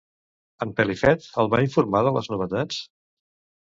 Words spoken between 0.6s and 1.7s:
En Pelifet el va